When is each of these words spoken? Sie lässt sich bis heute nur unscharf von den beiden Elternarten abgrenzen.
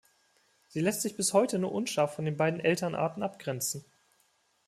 Sie 0.67 0.79
lässt 0.79 1.03
sich 1.03 1.15
bis 1.15 1.31
heute 1.31 1.59
nur 1.59 1.71
unscharf 1.73 2.15
von 2.15 2.25
den 2.25 2.35
beiden 2.35 2.59
Elternarten 2.59 3.21
abgrenzen. 3.21 3.85